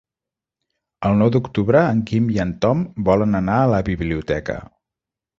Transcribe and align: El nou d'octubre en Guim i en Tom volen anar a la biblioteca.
El 1.09 1.17
nou 1.17 1.27
d'octubre 1.35 1.83
en 1.89 1.99
Guim 2.11 2.31
i 2.35 2.41
en 2.43 2.53
Tom 2.65 2.81
volen 3.09 3.41
anar 3.41 3.59
a 3.65 3.67
la 3.73 3.83
biblioteca. 3.91 4.57